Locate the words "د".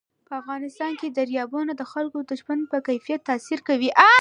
1.75-1.83, 2.29-2.31